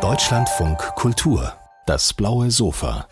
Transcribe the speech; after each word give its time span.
Deutschlandfunk 0.00 0.78
Kultur. 0.94 1.52
Das 1.84 2.14
blaue 2.14 2.50
Sofa. 2.50 3.06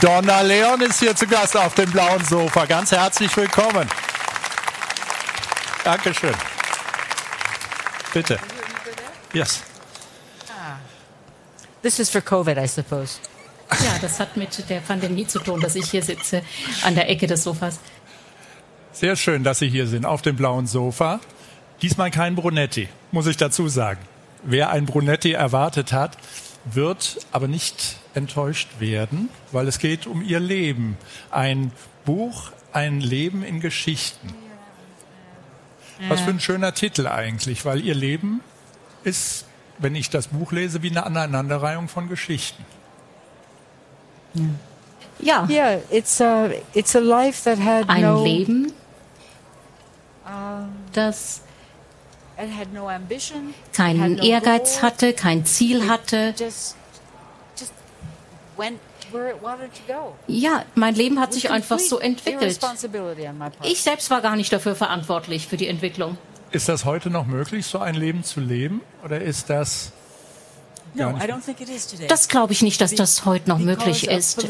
Donna 0.00 0.40
Leon 0.40 0.80
ist 0.80 0.98
hier 0.98 1.14
zu 1.14 1.28
Gast 1.28 1.56
auf 1.56 1.76
dem 1.76 1.92
blauen 1.92 2.24
Sofa. 2.24 2.66
Ganz 2.66 2.90
herzlich 2.90 3.36
willkommen. 3.36 3.88
Dankeschön. 5.84 6.34
Bitte. 8.12 8.40
Yes. 9.32 9.62
This 11.82 12.00
is 12.00 12.10
for 12.10 12.20
COVID, 12.20 12.58
I 12.58 12.66
suppose. 12.66 13.20
Ja, 13.70 13.96
das 14.00 14.18
hat 14.18 14.36
mit 14.36 14.68
der 14.68 14.80
Pandemie 14.80 15.28
zu 15.28 15.38
tun, 15.38 15.60
dass 15.60 15.76
ich 15.76 15.88
hier 15.88 16.02
sitze 16.02 16.42
an 16.82 16.96
der 16.96 17.08
Ecke 17.08 17.28
des 17.28 17.44
Sofas. 17.44 17.78
Sehr 18.90 19.14
schön, 19.14 19.44
dass 19.44 19.60
Sie 19.60 19.68
hier 19.68 19.86
sind 19.86 20.04
auf 20.04 20.22
dem 20.22 20.34
blauen 20.34 20.66
Sofa. 20.66 21.20
Diesmal 21.80 22.10
kein 22.10 22.34
Brunetti, 22.34 22.88
muss 23.12 23.28
ich 23.28 23.36
dazu 23.36 23.68
sagen. 23.68 24.00
Wer 24.46 24.70
ein 24.70 24.86
Brunetti 24.86 25.32
erwartet 25.32 25.92
hat, 25.92 26.16
wird 26.64 27.18
aber 27.32 27.48
nicht 27.48 27.96
enttäuscht 28.14 28.68
werden, 28.78 29.28
weil 29.52 29.68
es 29.68 29.78
geht 29.78 30.06
um 30.06 30.22
ihr 30.22 30.40
Leben. 30.40 30.96
Ein 31.30 31.72
Buch, 32.04 32.52
ein 32.72 33.00
Leben 33.00 33.42
in 33.42 33.60
Geschichten. 33.60 34.34
Was 36.08 36.20
für 36.20 36.30
ein 36.30 36.40
schöner 36.40 36.74
Titel 36.74 37.06
eigentlich, 37.06 37.64
weil 37.64 37.80
ihr 37.80 37.94
Leben 37.94 38.40
ist, 39.02 39.46
wenn 39.78 39.94
ich 39.94 40.10
das 40.10 40.28
Buch 40.28 40.52
lese, 40.52 40.82
wie 40.82 40.90
eine 40.90 41.04
Aneinanderreihung 41.04 41.88
von 41.88 42.08
Geschichten. 42.08 42.64
Ja, 45.18 45.46
Yeah, 45.48 45.78
it's 45.90 46.20
a 46.20 46.50
it's 46.74 46.94
a 46.94 46.98
life 46.98 47.42
that 47.44 47.58
had 47.58 47.88
ein 47.88 48.02
no 48.02 48.22
Leben, 48.22 48.72
das 50.92 51.40
it 51.42 51.42
had 51.42 51.42
no 51.42 51.42
ambition, 51.42 51.42
had 51.42 52.25
keinen 53.72 54.14
no 54.16 54.22
Ehrgeiz 54.22 54.82
hatte, 54.82 55.12
kein 55.12 55.44
Ziel 55.44 55.88
hatte. 55.88 56.34
just 56.38 56.76
just 57.58 57.72
went 58.56 58.78
where 59.12 59.30
it 59.30 59.42
wanted 59.42 59.70
to 59.72 59.92
go. 59.92 60.14
Ja, 60.26 60.64
mein 60.74 60.94
Leben 60.94 61.20
hat 61.20 61.32
sich 61.32 61.50
einfach 61.50 61.78
so 61.78 61.98
entwickelt. 61.98 62.58
Ich 63.62 63.82
selbst 63.82 64.10
war 64.10 64.20
gar 64.20 64.36
nicht 64.36 64.52
dafür 64.52 64.74
verantwortlich 64.74 65.46
für 65.46 65.56
die 65.56 65.68
Entwicklung. 65.68 66.18
Ist 66.50 66.68
das 66.68 66.84
heute 66.84 67.10
noch 67.10 67.26
möglich, 67.26 67.66
so 67.66 67.78
ein 67.78 67.94
Leben 67.94 68.22
zu 68.24 68.40
leben? 68.40 68.80
Oder 69.04 69.20
ist 69.20 69.50
das 69.50 69.92
Das 72.08 72.28
glaube 72.28 72.52
ich 72.52 72.62
nicht, 72.62 72.80
dass 72.80 72.94
das 72.94 73.24
heute 73.24 73.48
noch 73.48 73.58
möglich 73.58 74.08
ist. 74.08 74.46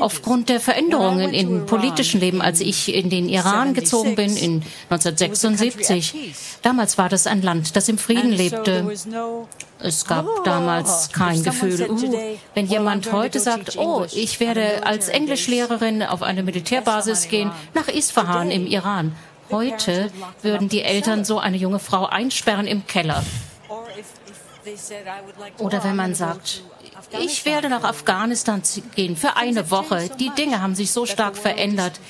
Aufgrund 0.00 0.48
der 0.48 0.60
Veränderungen 0.60 1.32
im 1.32 1.66
politischen 1.66 2.20
Leben, 2.20 2.42
als 2.42 2.60
ich 2.60 2.94
in 2.94 3.10
den 3.10 3.28
Iran 3.28 3.74
gezogen 3.74 4.14
bin, 4.14 4.36
in 4.36 4.62
1976. 4.90 6.14
Damals 6.62 6.98
war 6.98 7.08
das 7.08 7.26
ein 7.26 7.42
Land, 7.42 7.76
das 7.76 7.88
im 7.88 7.98
Frieden 7.98 8.32
lebte. 8.32 8.92
Es 9.80 10.06
gab 10.06 10.24
Oh, 10.26 10.42
damals 10.44 11.10
kein 11.12 11.42
Gefühl, 11.42 11.90
uh, 11.90 12.14
wenn 12.54 12.66
jemand 12.66 13.12
heute 13.12 13.38
sagt, 13.38 13.76
oh, 13.76 14.06
ich 14.14 14.40
werde 14.40 14.86
als 14.86 15.08
Englischlehrerin 15.08 16.02
auf 16.02 16.22
eine 16.22 16.42
Militärbasis 16.42 17.28
gehen, 17.28 17.50
nach 17.74 17.88
Isfahan 17.88 18.50
im 18.50 18.66
Iran. 18.66 19.14
Heute 19.50 20.10
würden 20.42 20.68
die 20.68 20.82
Eltern 20.82 21.24
so 21.24 21.38
eine 21.38 21.58
junge 21.58 21.78
Frau 21.78 22.06
einsperren 22.06 22.66
im 22.66 22.86
Keller. 22.86 23.22
Oder 25.58 25.84
wenn 25.84 25.96
man 25.96 26.14
sagt, 26.14 26.62
ich 27.20 27.44
werde 27.44 27.68
nach 27.68 27.84
Afghanistan 27.84 28.62
gehen 28.94 29.16
für 29.16 29.36
eine 29.36 29.70
Woche. 29.70 30.08
Die 30.18 30.30
Dinge 30.30 30.62
haben 30.62 30.74
sich 30.74 30.90
so 30.90 31.06
stark 31.06 31.36
verändert. 31.36 32.00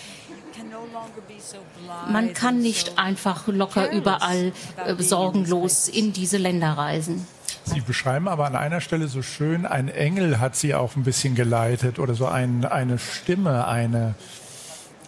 Man 2.10 2.34
kann 2.34 2.60
nicht 2.60 2.98
einfach 2.98 3.46
locker 3.46 3.90
überall 3.90 4.52
äh, 4.84 5.02
sorgenlos 5.02 5.88
in 5.88 6.12
diese 6.12 6.38
Länder 6.38 6.72
reisen. 6.72 7.26
Sie 7.64 7.80
beschreiben 7.80 8.28
aber 8.28 8.46
an 8.46 8.56
einer 8.56 8.80
Stelle 8.80 9.08
so 9.08 9.22
schön, 9.22 9.64
ein 9.64 9.88
Engel 9.88 10.38
hat 10.38 10.54
sie 10.54 10.74
auch 10.74 10.96
ein 10.96 11.02
bisschen 11.02 11.34
geleitet 11.34 11.98
oder 11.98 12.14
so 12.14 12.26
ein, 12.26 12.64
eine 12.64 12.98
Stimme, 12.98 13.66
eine, 13.66 14.14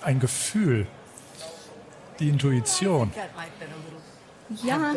ein 0.02 0.20
Gefühl, 0.20 0.86
die 2.18 2.28
Intuition. 2.28 3.12
Ja, 4.62 4.94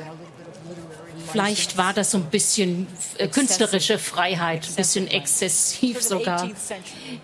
vielleicht 1.32 1.78
war 1.78 1.94
das 1.94 2.12
so 2.12 2.18
ein 2.18 2.26
bisschen 2.26 2.88
äh, 3.18 3.28
künstlerische 3.28 3.98
Freiheit, 3.98 4.68
ein 4.68 4.76
bisschen 4.76 5.08
exzessiv 5.08 6.02
sogar. 6.02 6.50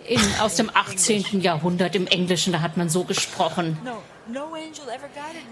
In, 0.08 0.22
aus 0.40 0.56
dem 0.56 0.72
18. 0.74 1.42
Jahrhundert 1.42 1.96
im 1.96 2.08
Englischen, 2.08 2.54
da 2.54 2.62
hat 2.62 2.78
man 2.78 2.90
so 2.90 3.04
gesprochen. 3.04 3.78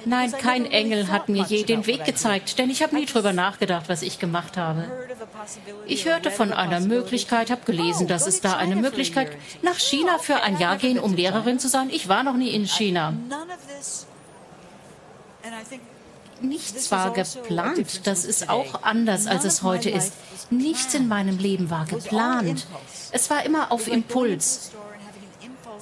Nein, 0.06 0.32
kein 0.32 0.66
Engel 0.66 1.12
hat 1.12 1.30
mir 1.30 1.44
je 1.44 1.64
den 1.64 1.86
Weg 1.86 2.06
gezeigt, 2.06 2.58
denn 2.58 2.72
ich 2.72 2.82
habe 2.82 2.96
nie 2.96 3.06
drüber 3.06 3.32
nachgedacht, 3.32 3.88
was 3.88 4.02
ich 4.02 4.18
gemacht 4.18 4.58
habe. 4.58 4.86
Ich 5.86 6.06
hörte 6.06 6.32
von 6.32 6.52
einer. 6.54 6.80
Möglichkeit, 6.80 7.52
habe 7.52 7.66
gelesen, 7.66 8.06
Oh, 8.06 8.10
dass 8.10 8.26
es 8.26 8.42
da 8.42 8.58
eine 8.58 8.76
Möglichkeit 8.76 9.32
nach 9.62 9.78
China 9.78 10.18
für 10.18 10.42
ein 10.42 10.58
Jahr 10.58 10.78
gehen, 10.78 10.98
um 10.98 11.14
Lehrerin 11.16 11.60
zu 11.60 11.70
sein. 11.70 11.90
Ich 11.92 12.10
war 12.10 12.24
noch 12.24 12.36
nie 12.36 12.50
in 12.50 12.66
China. 12.66 13.14
Nichts 16.44 16.92
war 16.92 17.12
geplant. 17.14 18.06
Das 18.06 18.26
ist 18.26 18.50
auch 18.50 18.84
anders, 18.84 19.28
als 19.28 19.46
es 19.46 19.64
heute 19.64 19.90
ist. 19.90 20.14
Nichts 20.52 20.94
in 20.94 21.08
meinem 21.08 21.38
Leben 21.38 21.70
war 21.70 21.86
geplant. 21.86 22.68
Es 23.12 23.30
war 23.30 23.46
immer 23.46 23.72
auf 23.72 23.88
Impuls. 23.88 24.72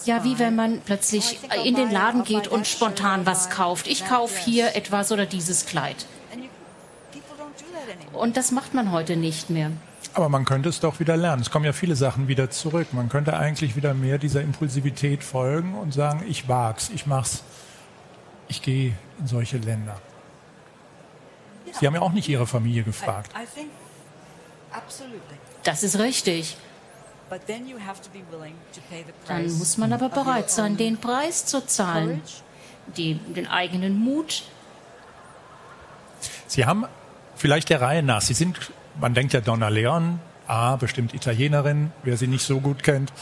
Ja, 0.05 0.23
wie 0.23 0.39
wenn 0.39 0.55
man 0.55 0.81
plötzlich 0.81 1.39
in 1.63 1.75
den 1.75 1.91
Laden 1.91 2.23
geht 2.23 2.47
und 2.47 2.67
spontan 2.67 3.25
was 3.25 3.49
kauft. 3.49 3.87
Ich 3.87 4.05
kaufe 4.07 4.39
hier 4.39 4.75
etwas 4.75 5.11
oder 5.11 5.25
dieses 5.25 5.65
Kleid. 5.65 6.07
and 6.31 6.43
you, 6.43 6.49
people 7.11 7.35
don't 7.37 7.59
do 7.59 7.65
that 7.73 7.95
anymore. 7.95 8.23
Und 8.23 8.37
das 8.37 8.51
macht 8.51 8.73
man 8.73 8.91
heute 8.91 9.15
nicht 9.15 9.49
mehr. 9.49 9.71
Aber 10.13 10.27
man 10.29 10.45
könnte 10.45 10.69
es 10.69 10.79
doch 10.79 10.99
wieder 10.99 11.17
lernen. 11.17 11.41
Es 11.41 11.51
kommen 11.51 11.65
ja 11.65 11.73
viele 11.73 11.95
Sachen 11.95 12.27
wieder 12.27 12.49
zurück. 12.49 12.87
Man 12.93 13.09
könnte 13.09 13.37
eigentlich 13.37 13.75
wieder 13.75 13.93
mehr 13.93 14.17
dieser 14.17 14.41
Impulsivität 14.41 15.23
folgen 15.23 15.75
und 15.75 15.93
sagen, 15.93 16.25
ich 16.27 16.47
wag's, 16.47 16.89
ich 16.93 17.05
mach's. 17.05 17.43
Ich 18.47 18.61
gehe 18.61 18.93
in 19.19 19.27
solche 19.27 19.57
Länder. 19.57 20.01
Sie 21.79 21.87
haben 21.87 21.95
ja 21.95 22.01
auch 22.01 22.11
nicht 22.11 22.27
Ihre 22.29 22.47
Familie 22.47 22.83
gefragt. 22.83 23.31
Das 25.63 25.83
ist 25.83 25.99
richtig. 25.99 26.57
But 27.29 27.45
then 27.47 27.67
you 27.67 27.77
have 27.79 28.01
to 28.01 28.09
be 28.09 28.19
willing 28.29 28.55
to 28.73 28.81
pay 28.89 29.05
the 29.07 29.13
Dann 29.27 29.43
price. 29.43 29.57
muss 29.57 29.77
man 29.77 29.93
aber 29.93 30.09
bereit 30.09 30.49
sein, 30.51 30.75
den 30.75 30.97
Preis 30.97 31.45
zu 31.45 31.65
zahlen. 31.65 32.21
Die, 32.97 33.13
den 33.15 33.47
eigenen 33.47 33.97
Mut. 33.99 34.43
Sie 36.47 36.65
haben 36.65 36.85
vielleicht 37.35 37.69
der 37.69 37.79
Reihe 37.79 38.03
nach, 38.03 38.21
Sie 38.21 38.33
sind, 38.33 38.71
man 38.99 39.13
denkt 39.13 39.31
ja 39.31 39.39
Donna 39.39 39.69
Leon, 39.69 40.19
ah, 40.47 40.75
bestimmt 40.75 41.13
Italienerin, 41.13 41.91
wer 42.03 42.17
sie 42.17 42.27
nicht 42.27 42.43
so 42.45 42.59
gut 42.59 42.83
kennt, 42.83 43.13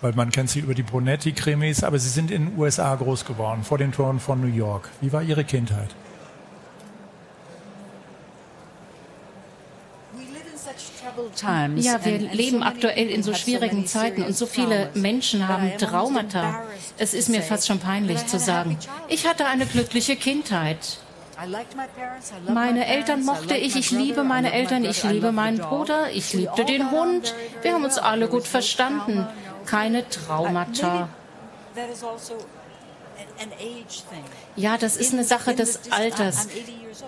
weil 0.00 0.14
man 0.14 0.30
kennt 0.30 0.48
sie 0.48 0.60
über 0.60 0.74
die 0.74 0.82
Brunetti-Krimis, 0.82 1.84
aber 1.84 1.98
Sie 1.98 2.08
sind 2.08 2.30
in 2.30 2.46
den 2.46 2.58
USA 2.58 2.94
groß 2.94 3.26
geworden, 3.26 3.64
vor 3.64 3.76
den 3.76 3.92
Toren 3.92 4.20
von 4.20 4.40
New 4.40 4.54
York. 4.54 4.88
Wie 5.02 5.12
war 5.12 5.22
Ihre 5.22 5.44
Kindheit? 5.44 5.90
Ja, 11.76 12.04
wir 12.04 12.18
leben 12.18 12.62
aktuell 12.62 13.08
in 13.10 13.22
so 13.22 13.34
schwierigen 13.34 13.86
Zeiten 13.86 14.22
und 14.22 14.36
so 14.36 14.46
viele. 14.46 14.90
Menschen 14.94 15.48
haben 15.48 15.72
Traumata. 15.78 16.62
Es 16.98 17.14
ist 17.14 17.28
mir 17.28 17.42
fast 17.42 17.66
schon 17.66 17.78
peinlich 17.78 18.26
zu 18.26 18.38
sagen, 18.38 18.78
ich 19.08 19.26
hatte 19.26 19.46
eine 19.46 19.66
glückliche 19.66 20.16
Kindheit. 20.16 20.98
Meine 22.52 22.86
Eltern 22.86 23.24
mochte 23.24 23.56
ich, 23.56 23.76
ich 23.76 23.90
liebe 23.92 24.24
meine 24.24 24.52
Eltern, 24.52 24.84
ich 24.84 25.04
liebe 25.04 25.30
meinen. 25.30 25.58
Bruder, 25.58 26.10
ich 26.12 26.32
liebte 26.32 26.64
den 26.64 26.90
Hund. 26.90 27.34
Wir 27.62 27.74
haben 27.74 27.84
uns 27.84 27.98
alle 27.98 28.28
gut 28.28 28.46
verstanden. 28.46 29.26
Keine 29.66 30.08
Traumata. 30.08 31.08
Ja, 34.56 34.76
das 34.76 34.96
ist 34.96 35.12
eine 35.12 35.24
Sache 35.24 35.54
des 35.54 35.92
Alters. 35.92 36.48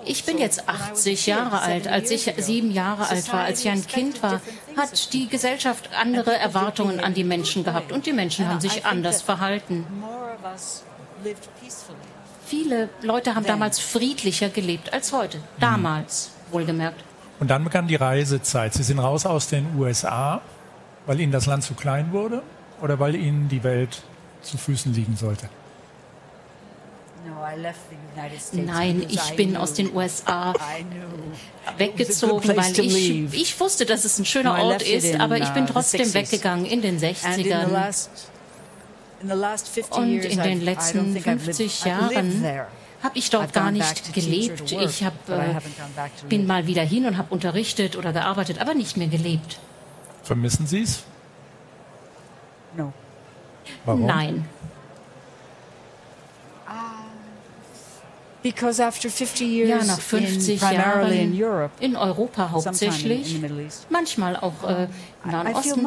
Ich 0.05 0.25
bin 0.25 0.39
jetzt 0.39 0.69
80 0.69 1.27
Jahre 1.27 1.61
alt. 1.61 1.89
Als 1.89 2.11
ich 2.11 2.33
sieben 2.39 2.71
Jahre 2.71 3.09
alt 3.09 3.33
war, 3.33 3.41
als 3.41 3.61
ich 3.61 3.71
ein 3.71 3.87
Kind 3.87 4.23
war, 4.23 4.41
hat 4.77 5.13
die 5.13 5.29
Gesellschaft 5.29 5.91
andere 5.99 6.37
Erwartungen 6.37 7.01
an 7.01 7.15
die 7.15 7.25
Menschen 7.25 7.65
gehabt 7.65 7.93
und 7.93 8.07
die 8.07 8.13
Menschen 8.13 8.49
haben 8.49 8.61
sich 8.61 8.87
anders 8.87 9.23
verhalten. 9.23 9.87
Viele 12.47 12.89
Leute 13.03 13.35
haben 13.35 13.47
damals 13.47 13.79
friedlicher 13.79 14.49
gelebt 14.49 14.93
als 14.93 15.13
heute. 15.13 15.39
Damals, 15.59 16.31
wohlgemerkt. 16.51 17.05
Und 17.39 17.49
dann 17.49 17.65
begann 17.65 17.87
die 17.89 17.97
Reisezeit. 17.97 18.75
Sie 18.75 18.83
sind 18.83 18.99
raus 18.99 19.25
aus 19.25 19.49
den 19.49 19.67
USA, 19.79 20.41
weil 21.07 21.21
Ihnen 21.21 21.33
das 21.33 21.47
Land 21.47 21.65
zu 21.65 21.75
klein 21.75 22.13
wurde 22.13 22.43
oder 22.83 22.99
weil 22.99 23.15
Ihnen 23.15 23.49
die 23.49 23.63
Welt 23.63 24.03
zu 24.43 24.59
Füßen 24.59 24.93
liegen 24.93 25.17
sollte? 25.17 25.49
No, 27.27 27.40
I 27.40 27.40
left 27.40 27.40
the 27.40 27.40
United 27.40 27.40
States 27.40 27.40
Nein, 28.53 29.05
ich 29.09 29.37
bin 29.37 29.57
aus 29.57 29.75
den 29.75 29.95
USA 29.95 30.53
I 30.53 30.83
knew 30.85 31.79
weggezogen, 31.79 32.51
it 32.51 32.57
was 32.57 32.67
a 32.67 32.73
good 32.73 32.75
place 32.75 32.79
weil 32.79 32.85
ich, 33.35 33.35
ich 33.43 33.61
wusste, 33.61 33.87
dass 33.87 34.05
es 34.05 34.19
ein 34.19 34.25
schöner 34.25 34.59
Ort 34.63 34.83
ist, 34.83 35.05
in, 35.05 35.21
aber 35.21 35.39
ich 35.39 35.49
bin 35.51 35.65
uh, 35.65 35.67
the 35.67 35.73
trotzdem 35.73 36.01
60s. 36.03 36.15
weggegangen 36.15 36.67
in 36.67 36.83
den 36.83 36.95
And 36.97 37.03
in 37.03 37.45
the 37.45 37.51
60ern. 37.51 37.69
last, 37.73 38.11
in 39.23 39.29
the 39.29 39.35
last 39.35 39.69
50 39.69 39.97
Und 39.99 40.09
years, 40.11 40.25
in 40.35 40.43
den 40.43 40.61
letzten 40.63 40.99
don't 40.99 41.13
think 41.13 41.27
I've 41.27 41.47
lived- 41.47 41.57
50 41.57 41.83
I've 41.85 42.01
lived 42.01 42.13
Jahren 42.13 42.43
there. 42.43 42.67
habe 43.03 43.19
ich 43.19 43.31
dort 43.31 43.51
I've 43.51 43.53
gar 43.55 43.71
nicht 43.71 44.13
gelebt. 44.15 44.71
Ich 44.73 45.05
hab, 45.05 45.27
but 45.27 45.37
I 45.37 45.41
äh, 45.41 46.29
bin 46.29 46.47
mal 46.47 46.67
wieder 46.67 46.83
hin 46.83 47.07
und 47.07 47.17
habe 47.17 47.33
unterrichtet 47.33 47.97
oder 47.97 48.13
gearbeitet, 48.13 48.61
aber 48.61 48.75
nicht 48.75 48.97
mehr 48.97 49.09
gelebt. 49.09 49.59
Vermissen 50.23 50.67
Sie 50.67 50.83
es? 50.83 51.03
No. 52.77 52.93
Warum? 53.85 54.07
Nein. 54.07 54.49
Because 58.43 58.83
after 58.83 59.11
50 59.11 59.45
years 59.45 59.69
Ja, 59.69 59.85
nach 59.85 60.01
50 60.01 60.63
in, 60.63 60.73
Jahren 60.73 61.13
in 61.13 61.43
Europe, 61.43 61.71
in 61.81 61.95
Europa 61.95 62.43
in, 62.43 62.49
in 62.49 62.53
hauptsächlich, 62.53 63.43
East, 63.43 63.87
manchmal 63.91 64.37
auch 64.37 64.67
äh, 64.67 64.89
im 65.25 65.31
Nahen 65.31 65.55
Osten, 65.55 65.87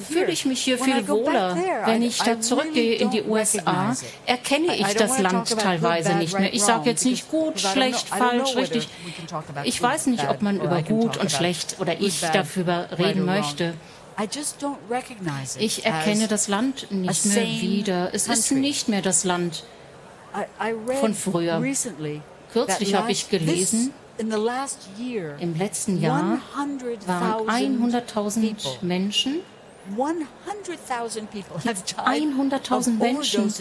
fühle 0.00 0.32
ich 0.32 0.44
mich 0.46 0.60
hier 0.60 0.78
viel 0.78 1.06
wohler. 1.06 1.54
there, 1.54 1.86
Wenn 1.86 2.02
ich 2.02 2.18
da 2.18 2.40
zurückgehe 2.40 2.98
really 2.98 3.02
in 3.02 3.10
die 3.10 3.22
don't 3.22 3.28
USA, 3.28 3.58
recognize 3.60 4.04
it. 4.04 4.10
erkenne 4.26 4.76
ich 4.76 4.86
don't 4.86 4.94
das 4.98 5.18
Land 5.20 5.58
teilweise 5.58 6.14
nicht 6.14 6.36
mehr. 6.36 6.52
Ich 6.52 6.64
sage 6.64 6.90
jetzt 6.90 7.04
nicht 7.04 7.30
gut, 7.30 7.60
schlecht, 7.60 8.08
falsch, 8.08 8.56
richtig. 8.56 8.88
Ich 9.62 9.80
weiß 9.80 10.06
nicht, 10.06 10.28
ob 10.28 10.42
man 10.42 10.60
über 10.60 10.82
gut 10.82 11.18
und 11.18 11.30
schlecht 11.30 11.76
oder 11.78 12.00
ich 12.00 12.20
darüber 12.20 12.88
reden 12.98 13.24
möchte. 13.24 13.74
I 14.20 14.24
just 14.30 14.62
don't 14.62 14.76
recognize 14.90 15.56
it 15.56 15.62
Ich 15.62 15.86
erkenne 15.86 16.24
as 16.24 16.28
das 16.28 16.48
Land 16.48 16.90
nicht 16.90 17.26
mehr 17.26 17.46
wieder. 17.46 18.10
Es 18.12 18.26
ist 18.26 18.50
nicht 18.50 18.88
mehr 18.88 19.02
das 19.02 19.24
Land. 19.24 19.62
I, 20.34 20.70
I 20.70 20.72
read 20.72 20.98
von 20.98 21.14
früher. 21.14 21.60
Kürzlich 22.52 22.94
habe 22.94 23.12
ich 23.12 23.28
gelesen, 23.28 23.92
this, 24.16 24.24
in 24.24 24.30
the 24.30 24.36
last 24.36 24.88
year, 24.98 25.36
Im 25.38 25.56
letzten 25.56 26.00
Jahr 26.00 26.40
100,000 26.56 27.08
waren 27.08 27.92
100.000 27.92 28.40
people, 28.40 28.70
Menschen 28.82 29.40
100,000 29.96 31.30
people 31.30 31.56
have 31.64 31.82
died 31.84 32.22
100.000 32.22 32.72
of 32.72 32.86
Menschen 32.98 33.52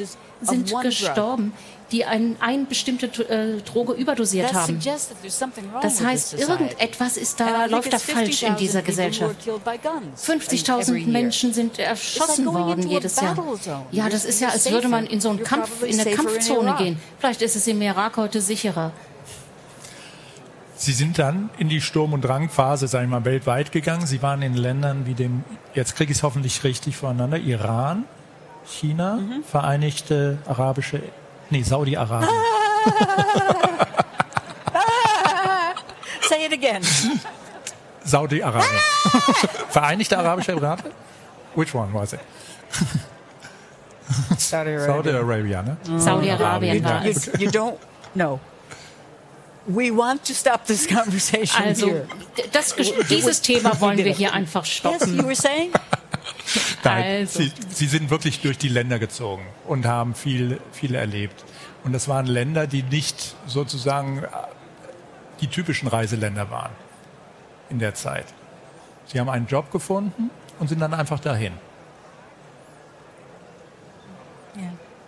sind 0.42 0.74
gestorben, 0.82 1.54
die 1.92 2.06
ein, 2.06 2.38
eine 2.40 2.66
bestimmte 2.66 3.08
äh, 3.30 3.62
Droge 3.62 3.94
überdosiert 3.94 4.54
haben. 4.54 4.80
Das 5.82 6.02
heißt, 6.02 6.40
irgendetwas 6.40 7.18
ist 7.18 7.40
da, 7.40 7.66
läuft 7.66 7.92
da 7.92 8.00
falsch 8.00 8.44
in 8.44 8.56
50,000 8.56 8.60
dieser 8.60 8.82
Gesellschaft. 8.82 9.44
killed 9.44 9.64
by 9.64 9.78
guns 9.78 10.30
every 10.30 10.40
50.000 10.40 10.96
year. 10.98 11.08
Menschen 11.08 11.54
sind 11.54 11.80
erschossen 11.80 12.46
worden 12.46 12.88
jedes 12.88 13.20
Jahr. 13.20 13.36
Ja, 13.92 14.10
das 14.10 14.26
ist 14.26 14.40
ja, 14.40 14.50
als 14.50 14.70
würde 14.72 14.88
man 14.88 15.06
in 15.06 15.20
so 15.20 15.30
einen 15.30 15.44
Kampf, 15.44 15.84
in 15.84 16.00
eine 16.00 16.12
Kampfzone 16.12 16.76
gehen. 16.78 17.00
Vielleicht 17.20 17.42
ist 17.42 17.56
es 17.56 17.68
im 17.68 17.82
Irak 17.82 18.18
heute 18.18 18.42
sicherer. 18.42 18.92
Sie 20.82 20.94
sind 20.94 21.20
dann 21.20 21.50
in 21.58 21.68
die 21.68 21.82
Sturm- 21.82 22.14
und 22.14 22.22
Drangphase, 22.22 22.88
sage 22.88 23.04
ich 23.04 23.10
mal, 23.10 23.26
weltweit 23.26 23.74
gegangen. 23.74 24.06
Sie 24.08 24.22
waren 24.22 24.42
in 24.42 24.54
Ländern 24.54 25.06
wie 25.06 25.14
dem, 25.14 25.44
jetzt 25.74 25.94
kriege 25.98 26.14
ich 26.14 26.20
es 26.20 26.24
hoffentlich 26.24 26.64
richtig 26.64 26.96
voneinander, 26.96 27.38
Iran, 27.38 28.06
China, 28.66 29.16
Mhm. 29.18 29.44
Vereinigte 29.44 30.38
Arabische, 30.48 31.02
nee, 31.50 31.64
Saudi-Arabien. 31.64 32.30
Say 36.22 36.46
it 36.46 36.54
again. 36.54 36.82
Saudi-Arabien. 38.06 38.80
Vereinigte 39.70 40.18
Arabische 40.18 40.54
Emirate? 40.54 40.84
Which 41.56 41.76
one 41.76 41.94
was 41.94 42.14
it? 42.14 42.22
Saudi 44.38 44.78
Saudi-Arabia, 44.80 45.62
ne? 45.62 45.78
Saudi-Arabien 46.00 46.84
war 46.86 47.04
es. 47.06 47.26
you 47.38 47.50
don't 47.50 47.76
know. 48.16 48.40
We 49.72 49.96
want 49.96 50.26
to 50.26 50.34
stop 50.34 50.66
this 50.66 50.88
conversation 50.88 51.64
Also, 51.64 52.02
das, 52.52 52.76
dieses 53.08 53.42
Thema 53.42 53.80
wollen 53.80 53.98
wir 54.00 54.12
hier 54.14 54.34
einfach 54.34 54.66
Yes, 54.66 54.78
stoppen. 54.78 55.16
you 55.16 55.24
were 55.26 55.36
saying? 55.36 55.72
Nein, 56.84 57.04
Also. 57.22 57.40
sie, 57.44 57.52
sie 57.70 57.86
sind 57.86 58.10
wirklich 58.10 58.40
durch 58.42 58.58
die 58.58 58.70
Länder 58.70 58.98
gezogen 58.98 59.46
und 59.68 59.86
haben 59.86 60.16
viel, 60.16 60.60
viel 60.72 60.96
erlebt. 60.96 61.44
Und 61.84 61.94
das 61.94 62.08
waren 62.08 62.26
Länder, 62.26 62.66
die 62.66 62.82
nicht 62.82 63.36
sozusagen 63.46 64.24
äh, 64.24 64.28
die 65.42 65.48
typischen 65.48 65.88
Reiseländer 65.88 66.50
waren 66.50 66.72
in 67.70 67.78
der 67.78 67.94
Zeit. 67.94 68.26
Sie 69.06 69.20
haben 69.20 69.30
einen 69.30 69.46
Job 69.46 69.72
gefunden 69.72 70.32
und 70.60 70.68
sind 70.68 70.80
dann 70.80 70.94
einfach 70.96 71.20
dahin. 71.20 71.54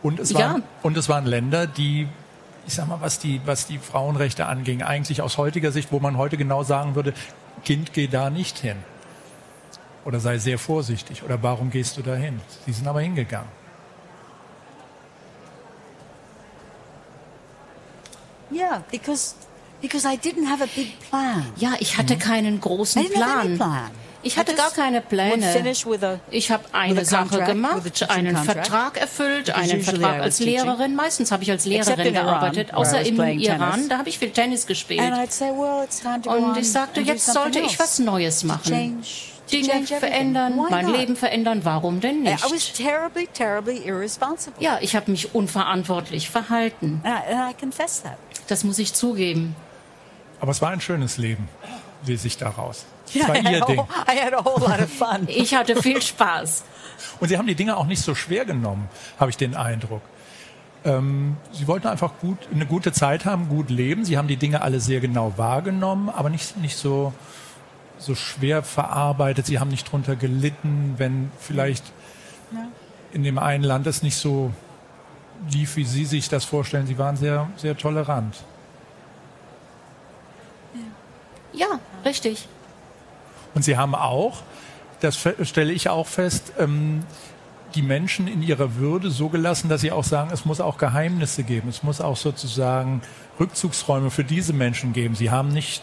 Und 0.04 0.20
es, 0.20 0.32
Ja. 0.32 0.40
waren, 0.40 0.64
und 0.84 0.98
es 0.98 1.10
waren 1.10 1.26
Länder, 1.26 1.68
die, 1.68 2.08
ich 2.68 2.74
sag 2.74 2.88
mal, 2.88 3.02
was 3.02 3.20
die, 3.20 3.42
was 3.46 3.68
die 3.68 3.78
Frauenrechte 3.78 4.46
anging, 4.46 4.82
eigentlich 4.84 5.22
aus 5.22 5.38
heutiger 5.38 5.72
Sicht, 5.72 5.92
wo 5.92 6.00
man 6.00 6.18
heute 6.18 6.38
genau 6.38 6.64
sagen 6.64 6.96
würde, 6.96 7.14
Kind, 7.64 7.94
geh 7.94 8.08
da 8.08 8.30
nicht 8.30 8.58
hin. 8.58 8.78
Oder 10.06 10.20
sei 10.20 10.38
sehr 10.40 10.58
vorsichtig. 10.58 11.24
Oder 11.24 11.42
warum 11.44 11.70
gehst 11.70 11.98
du 11.98 12.02
da 12.02 12.16
hin? 12.16 12.40
Sie 12.66 12.72
sind 12.72 12.88
aber 12.88 13.02
hingegangen. 13.02 13.50
Yeah, 18.52 18.84
because 18.92 19.36
because 19.82 20.06
I 20.06 20.18
didn't 20.18 20.48
have 20.48 20.62
a 20.62 20.68
big 20.76 21.00
plan. 21.10 21.46
Ja, 21.56 21.74
ich 21.80 21.98
hatte 21.98 22.18
keinen 22.18 22.56
I 22.58 22.60
großen 22.60 23.02
didn't 23.02 23.22
have 23.24 23.40
any 23.40 23.56
Plan. 23.56 23.58
plan. 23.58 23.92
Ich 24.24 24.36
I 24.36 24.40
hatte 24.40 24.56
gar 24.56 24.72
keine 24.72 25.02
Pläne. 25.02 25.74
Ich 26.30 26.52
habe 26.52 26.64
eine 26.72 27.02
a 27.02 27.06
Sache 27.06 27.30
contract, 27.30 27.86
with 27.86 28.02
a 28.04 28.06
gemacht, 28.06 28.10
einen. 28.10 28.38
Vertrag 28.38 28.98
erfüllt, 28.98 29.50
einen 29.50 29.82
Vertrag 29.82 30.18
I 30.18 30.22
als. 30.22 30.40
Lehrerin. 30.40 30.96
Meistens 30.96 31.32
habe 31.32 31.44
ich 31.44 31.52
als 31.52 31.66
Except 31.66 31.98
Lehrerin 31.98 32.08
in 32.08 32.16
Iran, 32.16 32.26
gearbeitet, 32.26 32.74
außer 32.74 33.02
im 33.02 33.20
Iran. 33.20 33.72
tennis. 33.74 33.88
Da 33.90 33.98
habe 33.98 34.10
ich 34.10 34.20
viel 34.20 34.32
Tennis 34.32 34.68
gespielt. 34.68 35.02
And 35.02 35.16
I'd 35.16 35.32
say, 35.32 35.50
well, 35.50 35.84
it's 35.84 36.00
time 36.00 36.22
to 36.22 36.30
go 36.30 36.36
Und 36.36 36.58
ich 36.58 36.72
sagte, 36.72 37.02
jetzt 37.02 37.26
something 37.26 37.54
sollte 37.54 37.60
ich 37.60 37.80
was. 37.80 38.00
Neues 38.00 38.44
machen. 38.44 39.04
Dinge 39.52 39.86
verändern, 39.86 40.56
mein? 40.70 40.88
Leben 40.88 41.16
verändern. 41.16 41.62
Warum 41.64 42.00
denn 42.00 42.26
I 42.26 42.34
was 42.42 42.52
nicht? 42.52 42.78
terribly, 42.78 43.28
terribly 43.28 43.82
irresponsible. 43.86 44.64
Ja, 44.64 44.78
ich 44.82 44.96
habe 44.96 45.12
mich 45.12 45.36
unverantwortlich 45.36 46.30
verhalten. 46.30 47.02
And 47.04 47.14
I, 47.14 47.34
and 47.34 47.52
I 47.52 47.60
confess 47.60 48.02
that. 48.04 48.18
Das 48.48 48.64
muss 48.64 48.80
ich 48.80 48.94
zugeben. 48.94 49.56
Aber 50.40 50.52
es 50.52 50.62
war 50.62 50.70
ein 50.72 50.82
schönes 50.82 51.18
Leben, 51.18 51.50
lese 52.06 52.28
ich 52.28 52.38
daraus. 52.38 52.86
Yeah, 53.14 53.28
war 53.28 53.36
ihr 53.36 53.62
Ding. 53.62 53.80
I 53.80 54.20
had 54.20 54.34
a 54.34 54.44
whole 54.44 54.60
lot 54.60 54.80
of 54.80 54.92
fun. 54.92 55.28
Ich 55.28 55.54
hatte 55.54 55.82
viel 55.82 56.02
Spaß. 56.02 56.64
Und 57.20 57.28
sie 57.30 57.38
haben 57.38 57.48
die 57.48 57.56
Dinge 57.56 57.78
auch 57.78 57.86
nicht 57.86 58.02
so 58.02 58.16
schwer 58.16 58.46
genommen, 58.46 58.90
habe 59.20 59.30
ich 59.32 59.38
den 59.38 59.56
Eindruck. 59.56 60.02
Ähm, 60.84 61.38
sie 61.52 61.68
wollten 61.68 61.88
einfach 61.88 62.14
gut, 62.20 62.38
eine 62.54 62.66
gute 62.66 62.92
Zeit 62.92 63.26
haben, 63.26 63.50
gut 63.50 63.70
leben. 63.70 64.06
Sie 64.06 64.18
haben 64.18 64.28
die 64.28 64.38
Dinge 64.38 64.62
alle 64.62 64.80
sehr 64.80 65.00
genau 65.00 65.34
wahrgenommen, 65.38 66.10
aber 66.10 66.30
nicht, 66.30 66.58
nicht 66.58 66.76
so, 66.76 67.14
so 67.98 68.16
schwer 68.16 68.64
verarbeitet. 68.64 69.46
Sie 69.46 69.60
haben 69.60 69.70
nicht 69.70 69.92
drunter 69.92 70.16
gelitten, 70.16 70.96
wenn 70.98 71.32
vielleicht 71.40 71.84
in 73.14 73.24
dem 73.24 73.38
einen 73.38 73.64
Land 73.64 73.88
es 73.88 74.02
nicht 74.02 74.16
so 74.16 74.52
lief, 75.52 75.76
wie 75.76 75.86
Sie 75.86 76.06
sich 76.06 76.30
das 76.30 76.46
vorstellen. 76.46 76.88
Sie 76.88 76.98
waren 76.98 77.16
sehr, 77.16 77.48
sehr 77.58 77.78
tolerant. 77.78 78.36
Ja, 81.54 81.80
richtig. 82.06 82.48
Und 83.54 83.64
sie 83.64 83.78
haben 83.78 83.96
auch, 83.96 84.42
das 85.02 85.18
stelle 85.44 85.74
ich 85.74 85.90
auch 85.90 86.08
fest, 86.08 86.54
ähm, 86.60 87.04
die 87.76 87.82
Menschen 87.82 88.28
in 88.28 88.44
ihrer 88.44 88.76
Würde 88.76 89.10
so 89.10 89.30
gelassen, 89.30 89.70
dass 89.70 89.82
sie 89.82 89.92
auch 89.92 90.04
sagen, 90.04 90.30
es 90.34 90.46
muss 90.46 90.60
auch 90.60 90.78
Geheimnisse 90.78 91.44
geben. 91.44 91.70
Es 91.70 91.84
muss 91.84 92.02
auch 92.02 92.18
sozusagen 92.18 93.02
Rückzugsräume 93.40 94.10
für 94.12 94.24
diese 94.26 94.52
Menschen 94.54 94.92
geben. 94.94 95.16
Sie 95.16 95.32
haben 95.32 95.50
nicht, 95.50 95.82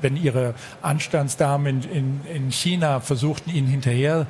wenn 0.00 0.16
ihre 0.16 0.54
Anstandsdamen 0.80 1.82
in, 1.82 1.90
in, 1.90 2.20
in 2.32 2.52
China 2.52 3.00
versuchten, 3.00 3.50
ihnen 3.50 3.66
hinterher 3.66 4.26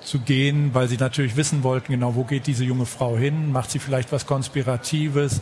zu 0.00 0.18
gehen, 0.18 0.74
weil 0.74 0.88
sie 0.88 0.96
natürlich 0.96 1.36
wissen 1.36 1.62
wollten, 1.62 1.92
genau, 1.92 2.14
wo 2.14 2.24
geht 2.24 2.46
diese 2.46 2.64
junge 2.64 2.86
Frau 2.86 3.16
hin? 3.16 3.52
Macht 3.52 3.70
sie 3.70 3.78
vielleicht 3.78 4.12
was 4.12 4.26
Konspiratives? 4.26 5.40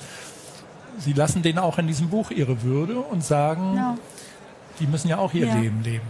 Sie 0.99 1.15
lassen 1.15 1.43
denen 1.43 1.59
auch 1.59 1.79
in 1.79 1.87
diesem 1.87 2.11
Buch 2.11 2.31
ihre 2.31 2.63
Würde 2.63 2.99
und 2.99 3.25
sagen, 3.25 3.75
No. 3.75 3.99
die 4.79 4.87
müssen 4.87 5.09
ja 5.09 5.17
auch 5.19 5.33
ihr 5.33 5.47
Ja. 5.47 5.55
Leben 5.57 5.83
leben. 5.83 6.07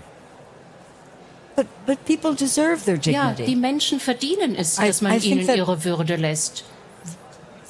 But, 1.54 1.66
but 1.86 2.04
people 2.06 2.34
deserve 2.34 2.84
their 2.84 2.98
Ja, 3.02 3.30
dignity. 3.32 3.44
die 3.44 3.56
Menschen 3.56 4.00
verdienen 4.00 4.54
es, 4.56 4.76
dass 4.76 5.02
man 5.02 5.12
I 5.18 5.18
ihnen 5.18 5.46
that- 5.46 5.56
ihre 5.56 5.84
Würde 5.84 6.16
lässt. 6.16 6.64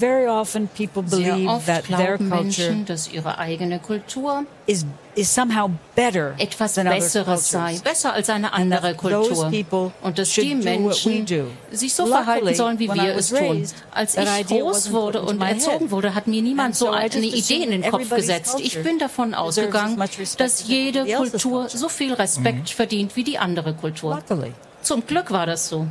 Very 0.02 0.26
often 0.26 0.66
people 0.66 1.04
Sehr 1.06 1.34
believe 1.34 1.48
oft 1.48 1.66
that 1.66 1.84
their 1.84 2.16
glauben 2.18 2.28
culture 2.28 2.42
Menschen, 2.42 2.86
dass 2.86 3.06
ihre 3.06 3.38
eigene 3.38 3.78
Kultur 3.78 4.44
is, 4.66 4.84
is 5.14 5.32
somehow 5.32 5.70
better 5.94 6.34
etwas 6.38 6.74
than 6.74 6.88
Besseres 6.88 7.48
sei, 7.48 7.78
besser 7.84 8.12
als 8.12 8.28
eine 8.28 8.52
And 8.52 8.72
andere 8.74 8.96
Kultur. 8.96 9.48
people 9.48 9.92
Und 10.02 10.18
dass 10.18 10.32
should 10.32 10.44
die 10.44 10.56
Menschen 10.56 11.24
do. 11.24 11.44
sich 11.70 11.94
so 11.94 12.02
Luckily, 12.02 12.24
verhalten 12.24 12.54
sollen, 12.56 12.78
wie 12.80 12.88
wir 12.88 13.14
es 13.14 13.28
tun. 13.28 13.64
Als 13.92 14.14
that 14.14 14.26
ich 14.40 14.48
groß 14.48 14.90
wurde 14.90 15.22
und 15.22 15.38
my 15.38 15.50
erzogen 15.50 15.78
head. 15.78 15.90
wurde, 15.92 16.16
hat 16.16 16.26
mir 16.26 16.42
niemand 16.42 16.70
And 16.70 16.76
so 16.76 16.90
eine 16.90 17.06
just 17.06 17.50
Idee 17.50 17.62
in 17.62 17.68
assumed 17.68 17.84
den 17.84 17.90
Kopf 17.92 18.10
gesetzt. 18.10 18.58
Ich 18.58 18.72
culture 18.72 18.82
bin 18.82 18.98
davon 18.98 19.30
deserves 19.30 19.56
ausgegangen, 19.56 20.02
as 20.02 20.10
much 20.10 20.18
respect 20.18 20.40
dass 20.40 20.62
as 20.62 20.68
jede 20.68 21.04
Kultur 21.04 21.60
culture. 21.60 21.78
so 21.78 21.88
viel 21.88 22.12
Respekt 22.14 22.70
verdient 22.70 23.14
wie 23.14 23.22
die 23.22 23.38
andere 23.38 23.72
Kultur. 23.74 24.16
Luckily. 24.16 24.52
Zum 24.82 25.06
Glück 25.06 25.30
war 25.30 25.46
das 25.46 25.68
so. 25.68 25.86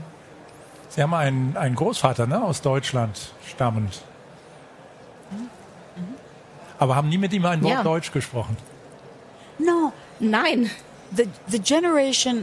Sie 0.94 1.02
haben 1.02 1.14
einen, 1.14 1.58
einen 1.58 1.76
Großvater 1.76 2.28
ne, 2.28 2.44
aus 2.44 2.62
Deutschland 2.62 3.34
stammend. 3.48 4.02
Aber 6.78 6.96
haben 6.96 7.10
nie 7.10 7.18
mit 7.18 7.32
ihm 7.34 7.46
ein 7.46 7.62
Wort 7.64 7.74
Ja. 7.74 7.84
Deutsch 7.84 8.12
gesprochen. 8.12 8.58
No, 9.58 9.94
Nein, 10.22 10.70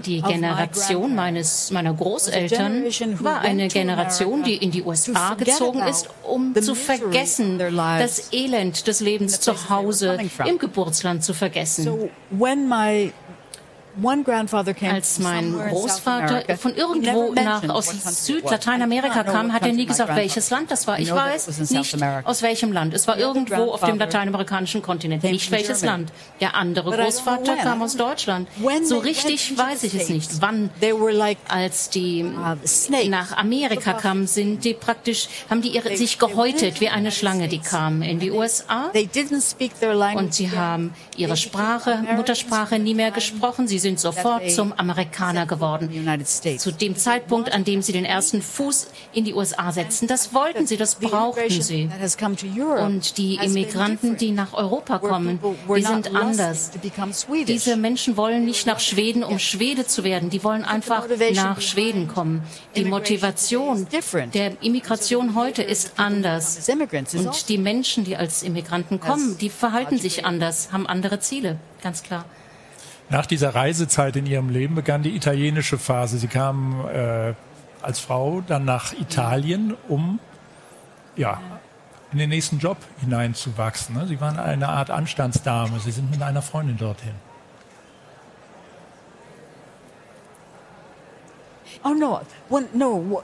Die 0.03 0.21
Generation 0.21 1.15
meines, 1.15 1.71
meiner 1.71 1.95
Großeltern 1.95 2.85
war 3.21 3.41
eine 3.41 3.69
Generation, 3.69 4.43
die 4.43 4.57
in 4.57 4.71
die 4.71 4.83
USA 4.83 5.35
gezogen 5.35 5.81
ist, 5.83 6.11
um 6.25 6.55
zu 6.61 6.75
vergessen, 6.75 7.59
das 7.59 8.33
Elend 8.33 8.87
des 8.87 9.01
Lebens 9.01 9.41
zu 9.41 9.71
Hause 9.71 10.19
im 10.45 10.59
Geburtsland 10.59 11.25
zu 11.25 11.33
vergessen. 11.33 12.11
Als 14.91 15.19
mein 15.19 15.53
Großvater 15.53 16.57
von 16.57 16.75
irgendwo 16.75 17.33
nach 17.33 17.69
aus 17.69 17.89
Südlateinamerika 18.27 19.25
kam, 19.25 19.53
hat 19.53 19.67
er 19.67 19.73
nie 19.73 19.87
gesagt, 19.87 20.15
welches 20.15 20.51
Land 20.51 20.71
das 20.71 20.87
war. 20.87 20.99
Ich 20.99 21.13
weiß 21.13 21.71
nicht, 21.71 21.97
aus 22.25 22.43
welchem 22.43 22.73
Land. 22.73 22.95
Es 22.95 23.09
war 23.09 23.19
irgendwo 23.19 23.73
auf 23.73 23.81
dem 23.81 23.99
lateinamerikanischen 23.99 24.83
Kontinent, 24.83 25.25
nicht 25.25 25.51
welches 25.51 25.83
Land. 25.83 26.13
Der 26.41 26.55
andere 26.55 26.91
Großvater 26.91 27.57
kam 27.57 27.83
aus 27.83 27.97
Deutschland. 27.97 28.49
So 28.85 28.99
richtig 28.99 29.57
weiß 29.57 29.83
ich 29.85 29.95
es 29.95 30.09
nicht. 30.09 30.41
Wann, 30.41 30.71
als 31.49 31.91
die 31.91 32.25
uh, 32.25 33.09
nach 33.09 33.37
Amerika 33.37 33.93
kamen, 33.95 34.27
sind 34.27 34.65
die 34.65 34.75
praktisch, 34.75 35.29
haben 35.51 35.63
die 35.63 35.71
ihre, 35.71 35.97
sich 35.97 36.19
gehäutet 36.19 36.81
wie 36.81 36.89
eine 36.89 37.11
Schlange, 37.11 37.49
die 37.49 37.59
kamen 37.59 38.03
in 38.03 38.19
die 38.19 38.31
USA. 38.31 38.91
Und 40.15 40.35
sie 40.35 40.51
haben 40.51 40.95
ihre 41.17 41.37
Sprache, 41.37 42.05
Muttersprache 42.17 42.79
nie 42.79 42.95
mehr 42.95 43.11
gesprochen. 43.11 43.69
Sie 43.69 43.79
sind 43.79 43.88
sofort 43.97 44.51
zum 44.51 44.73
Amerikaner 44.77 45.47
geworden. 45.47 45.89
Zu 46.59 46.73
dem 46.73 46.97
Zeitpunkt, 46.97 47.53
an 47.53 47.65
dem 47.65 47.83
sie 47.83 47.93
den 47.93 48.05
ersten 48.05 48.43
Fuß 48.43 48.89
in 49.13 49.25
die 49.25 49.35
USA 49.35 49.73
setzten. 49.73 50.07
Das 50.07 50.35
wollten 50.35 50.67
sie, 50.67 50.77
das 50.77 50.97
brauchten 50.97 51.63
sie. 51.63 51.89
Und 52.81 53.19
die 53.19 53.37
Immigranten, 53.37 54.17
die 54.17 54.33
nach 54.33 54.53
Europa 54.55 54.99
kommen, 54.99 55.41
die 55.75 55.83
sind 55.83 56.15
anders. 56.15 56.71
Diese 57.47 57.77
Menschen 57.77 58.17
wollen 58.17 58.45
nicht 58.45 58.67
nach 58.67 58.81
Schweden, 58.81 59.23
um 59.25 59.39
Schwede 59.39 59.87
zu 59.87 60.05
werden. 60.05 60.31
Die 60.31 60.43
wollen 60.45 60.65
einfach 60.65 61.07
nach 61.35 61.61
Schweden 61.61 62.09
kommen. 62.09 62.43
Die 62.77 62.85
Motivation 62.85 63.87
der 64.35 64.63
Immigration 64.63 65.35
heute 65.35 65.63
ist 65.63 65.93
anders. 65.97 66.69
Und 66.69 67.49
die 67.49 67.59
Menschen, 67.59 68.05
die 68.05 68.17
als 68.17 68.43
Immigranten 68.43 69.01
kommen, 69.01 69.39
die 69.39 69.51
verhalten 69.51 69.99
sich 69.99 70.25
anders, 70.25 70.73
haben 70.73 70.87
andere 70.87 71.21
Ziele, 71.21 71.59
ganz 71.83 72.03
klar. 72.03 72.25
Nach 73.11 73.25
dieser 73.25 73.55
Reisezeit 73.55 74.17
in 74.17 74.27
ihrem 74.27 74.51
Leben 74.51 74.75
begann 74.75 75.03
die 75.03 75.17
italienische 75.17 75.79
Phase. 75.79 76.19
Sie 76.19 76.29
kam 76.29 76.87
äh, 76.89 77.33
als 77.81 78.01
Frau 78.01 78.43
dann 78.47 78.65
nach 78.65 78.93
Italien, 78.93 79.75
um 79.89 80.21
ja, 81.17 81.41
in 82.13 82.19
den 82.19 82.29
nächsten 82.29 82.59
Job 82.59 82.77
hineinzuwachsen. 83.01 83.95
Ne? 83.95 84.07
Sie 84.07 84.21
waren 84.21 84.39
eine 84.39 84.69
Art 84.69 84.91
Anstandsdame. 84.91 85.79
Sie 85.81 85.91
sind 85.91 86.11
mit 86.11 86.23
einer 86.23 86.43
Freundin 86.43 86.77
dorthin. 86.77 87.15
Oh, 91.85 93.23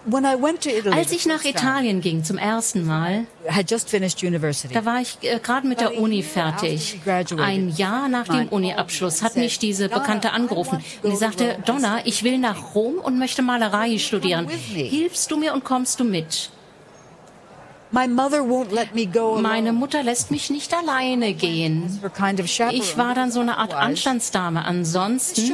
Als 0.92 1.12
ich 1.12 1.26
nach 1.26 1.44
Italien 1.44 2.00
ging 2.00 2.25
zum 2.25 2.38
ersten 2.38 2.84
Mal, 2.87 3.26
da 3.46 4.84
war 4.84 5.00
ich 5.00 5.18
äh, 5.23 5.38
gerade 5.40 5.66
mit 5.66 5.80
der 5.80 5.99
Uni 5.99 6.23
fertig. 6.23 7.00
Ein 7.38 7.68
Jahr 7.76 8.08
nach 8.08 8.28
dem 8.28 8.49
Uni-Abschluss 8.49 9.23
hat 9.23 9.37
mich 9.37 9.58
diese 9.58 9.88
Bekannte 9.88 10.32
angerufen 10.32 10.82
und 11.02 11.11
sie 11.11 11.16
sagte, 11.16 11.56
Donna, 11.64 12.00
ich 12.04 12.23
will 12.23 12.38
nach 12.38 12.75
Rom 12.75 12.94
und 12.99 13.18
möchte 13.18 13.42
Malerei 13.42 13.99
studieren. 13.99 14.49
Hilfst 14.49 15.30
du 15.30 15.37
mir 15.37 15.52
und 15.54 15.64
kommst 15.64 16.00
du 16.00 16.04
mit? 16.04 16.50
Meine 19.40 19.72
Mutter 19.72 20.02
lässt 20.02 20.30
mich 20.30 20.50
nicht 20.50 20.74
alleine 20.74 21.32
gehen. 21.34 22.00
Ich 22.72 22.96
war 22.98 23.14
dann 23.14 23.30
so 23.30 23.40
eine 23.40 23.56
Art 23.58 23.72
Anstandsdame. 23.72 24.64
Ansonsten, 24.64 25.52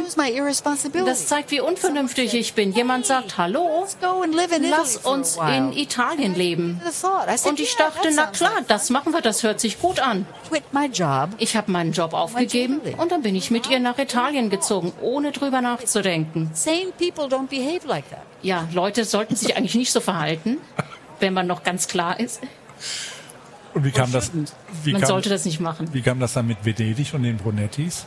das 1.06 1.26
zeigt, 1.26 1.50
wie 1.50 1.60
unvernünftig 1.60 2.32
ich 2.34 2.54
bin. 2.54 2.72
Jemand 2.72 3.04
sagt, 3.06 3.36
hallo, 3.38 3.86
lass 4.70 4.96
uns 4.98 5.36
in 5.36 5.72
Italien 5.76 6.34
leben. 6.34 6.80
Und 7.50 7.60
ich 7.60 7.76
dachte, 7.76 8.08
na 8.14 8.26
klar, 8.26 8.62
das 8.68 8.90
machen 8.90 9.12
wir, 9.12 9.20
das 9.20 9.42
hört 9.42 9.60
sich 9.60 9.78
gut 9.80 10.00
an. 10.00 10.26
Ich 11.38 11.56
habe 11.56 11.70
meinen 11.70 11.92
Job 11.92 12.12
aufgegeben 12.14 12.80
und 12.98 13.12
dann 13.12 13.22
bin 13.22 13.34
ich 13.36 13.50
mit 13.50 13.68
ihr 13.68 13.80
nach 13.80 13.98
Italien 13.98 14.48
gezogen, 14.50 14.92
ohne 15.02 15.32
drüber 15.32 15.60
nachzudenken. 15.60 16.50
Ja, 18.42 18.66
Leute 18.72 19.04
sollten 19.04 19.36
sich 19.36 19.56
eigentlich 19.56 19.74
nicht 19.74 19.92
so 19.92 20.00
verhalten 20.00 20.56
wenn 21.20 21.34
man 21.34 21.46
noch 21.46 21.62
ganz 21.62 21.88
klar 21.88 22.18
ist. 22.18 22.40
Und 23.74 23.84
wie 23.84 23.90
kam 23.90 24.10
das? 24.10 24.32
Wie 24.82 24.92
man 24.92 25.02
kam, 25.02 25.08
sollte 25.08 25.28
das 25.28 25.44
nicht 25.44 25.60
machen. 25.60 25.88
Wie 25.92 26.02
kam 26.02 26.18
das 26.18 26.32
dann 26.32 26.46
mit 26.46 26.64
Venedig 26.64 27.14
und 27.14 27.22
den 27.22 27.36
Brunettis? 27.36 28.06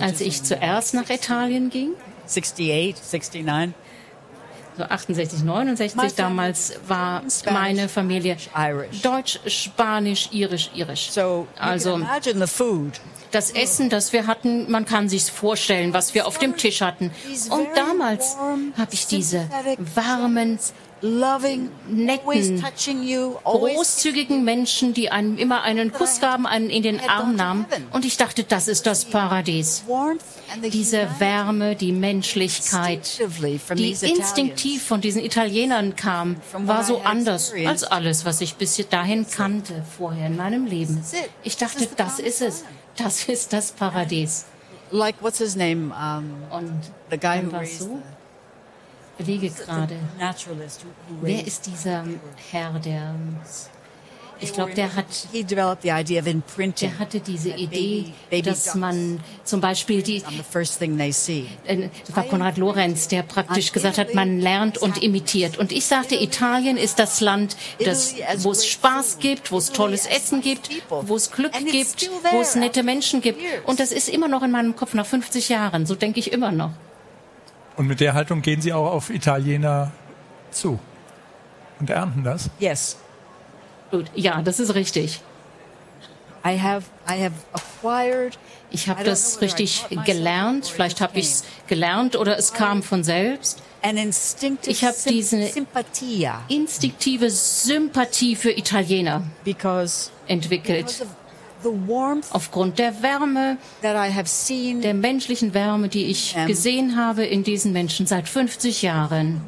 Als 0.00 0.20
ich 0.20 0.42
zuerst 0.42 0.94
nach 0.94 1.10
Italien 1.10 1.68
ging, 1.68 1.90
68, 2.26 2.96
69, 3.12 3.44
so 4.76 4.84
68, 4.84 5.42
69 5.42 6.14
damals 6.16 6.74
war 6.86 7.22
meine 7.50 7.88
Familie 7.88 8.36
Deutsch, 9.02 9.40
Spanisch, 9.46 10.28
Irisch, 10.32 10.70
Irisch. 10.74 11.10
Also 11.58 12.00
das 13.30 13.50
Essen, 13.52 13.90
das 13.90 14.12
wir 14.12 14.26
hatten, 14.26 14.70
man 14.70 14.84
kann 14.84 15.08
sich's 15.08 15.28
vorstellen, 15.28 15.92
was 15.92 16.14
wir 16.14 16.26
auf 16.26 16.38
dem 16.38 16.56
Tisch 16.56 16.80
hatten. 16.80 17.10
Und 17.50 17.68
damals 17.74 18.36
habe 18.76 18.92
ich 18.92 19.06
diese 19.06 19.48
warmen, 19.94 20.58
netten, 21.02 22.62
großzügigen 23.44 24.44
Menschen, 24.44 24.94
die 24.94 25.10
einem 25.10 25.38
immer 25.38 25.62
einen 25.62 25.92
Kuss 25.92 26.20
gaben, 26.20 26.46
einen 26.46 26.70
in 26.70 26.82
den 26.82 27.00
Arm 27.00 27.36
nahmen. 27.36 27.66
Und 27.92 28.04
ich 28.04 28.16
dachte, 28.16 28.44
das 28.44 28.68
ist 28.68 28.86
das 28.86 29.04
Paradies. 29.04 29.84
Diese 30.72 31.08
Wärme, 31.18 31.76
die 31.76 31.92
Menschlichkeit, 31.92 33.20
die 33.76 33.90
instinktiv 33.90 34.82
von 34.82 35.00
diesen 35.00 35.24
Italienern 35.24 35.96
kam, 35.96 36.36
war 36.52 36.84
so 36.84 37.00
anders 37.02 37.52
als 37.66 37.84
alles, 37.84 38.24
was 38.24 38.40
ich 38.40 38.56
bis 38.56 38.76
dahin 38.88 39.26
kannte 39.28 39.84
vorher 39.96 40.26
in 40.26 40.36
meinem 40.36 40.66
Leben. 40.66 41.02
Ich 41.42 41.56
dachte, 41.56 41.88
das 41.96 42.18
ist 42.18 42.42
es. 42.42 42.64
Das 42.96 43.24
ist 43.28 43.52
das 43.52 43.72
Paradies. 43.72 44.44
Like 44.90 45.22
what's 45.22 45.38
his 45.38 45.54
name? 45.54 45.92
Um, 45.94 46.34
Und 46.50 46.90
the 47.10 47.16
guy 47.16 47.40
who 47.40 47.56
raised 47.56 47.78
so? 47.78 48.02
Überlege 49.20 49.50
gerade, 49.50 49.96
wer 51.20 51.46
ist 51.46 51.66
dieser 51.66 52.04
Herr, 52.50 52.78
der 52.78 53.14
ich 54.42 54.52
glaube, 54.52 54.72
der 54.74 54.96
hat, 54.96 55.06
der 55.32 56.98
hatte 56.98 57.20
diese 57.20 57.50
Idee, 57.50 58.06
dass 58.42 58.74
man 58.74 59.20
zum 59.44 59.60
Beispiel 59.60 60.02
die, 60.02 60.16
äh, 60.16 60.22
das 62.06 62.16
war 62.16 62.24
Konrad 62.24 62.56
Lorenz, 62.56 63.08
der 63.08 63.22
praktisch 63.22 63.72
gesagt 63.72 63.98
hat, 63.98 64.14
man 64.14 64.40
lernt 64.40 64.78
und 64.78 65.02
imitiert. 65.02 65.58
Und 65.58 65.72
ich 65.72 65.84
sagte, 65.84 66.14
Italien 66.14 66.76
ist 66.76 66.98
das 66.98 67.20
Land, 67.20 67.56
das, 67.84 68.14
wo 68.38 68.52
es 68.52 68.66
Spaß 68.66 69.18
gibt, 69.18 69.52
wo 69.52 69.58
es 69.58 69.72
tolles 69.72 70.06
Essen 70.06 70.40
gibt, 70.40 70.70
wo 70.88 71.16
es 71.16 71.30
Glück 71.30 71.52
gibt, 71.52 72.10
wo 72.32 72.40
es 72.40 72.54
nette 72.54 72.82
Menschen 72.82 73.20
gibt. 73.20 73.40
Und 73.66 73.78
das 73.78 73.92
ist 73.92 74.08
immer 74.08 74.28
noch 74.28 74.42
in 74.42 74.50
meinem 74.50 74.74
Kopf 74.74 74.94
nach 74.94 75.06
50 75.06 75.50
Jahren. 75.50 75.84
So 75.84 75.94
denke 75.94 76.18
ich 76.18 76.32
immer 76.32 76.50
noch. 76.50 76.72
Und 77.80 77.86
mit 77.86 78.00
der 78.00 78.12
Haltung 78.12 78.42
gehen 78.42 78.60
Sie 78.60 78.74
auch 78.74 78.92
auf 78.92 79.08
Italiener 79.08 79.90
zu 80.50 80.78
und 81.78 81.88
ernten 81.88 82.22
das? 82.22 82.50
Yes. 82.58 82.98
Gut, 83.90 84.04
ja, 84.14 84.42
das 84.42 84.60
ist 84.60 84.74
richtig. 84.74 85.22
I 86.44 86.60
have, 86.60 86.84
I 87.08 87.24
have 87.24 87.32
acquired 87.54 88.38
ich 88.70 88.86
habe 88.86 89.02
das 89.02 89.40
richtig 89.40 89.86
gelernt. 90.04 90.66
Vielleicht 90.66 91.00
habe 91.00 91.18
ich 91.18 91.26
es 91.26 91.44
gelernt 91.68 92.16
oder 92.16 92.36
es 92.36 92.52
kam 92.52 92.82
von 92.82 93.02
selbst. 93.02 93.62
Ich 94.66 94.84
habe 94.84 94.96
diese 95.08 95.50
instinktive 96.48 97.30
Sympathie 97.30 98.36
für 98.36 98.50
Italiener 98.50 99.22
entwickelt 100.26 101.06
aufgrund 102.30 102.78
der 102.78 103.02
Wärme, 103.02 103.56
der 103.82 104.94
menschlichen 104.94 105.54
Wärme, 105.54 105.88
die 105.88 106.06
ich 106.06 106.36
gesehen 106.46 106.96
habe 106.96 107.24
in 107.24 107.44
diesen 107.44 107.72
Menschen 107.72 108.06
seit 108.06 108.28
50 108.28 108.82
Jahren. 108.82 109.40